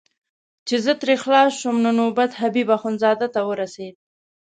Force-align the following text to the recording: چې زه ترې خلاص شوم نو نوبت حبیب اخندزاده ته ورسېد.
چې 0.67 0.75
زه 0.85 0.93
ترې 1.01 1.15
خلاص 1.23 1.51
شوم 1.61 1.75
نو 1.83 1.91
نوبت 1.99 2.31
حبیب 2.41 2.67
اخندزاده 2.77 3.27
ته 3.33 3.41
ورسېد. 3.49 3.95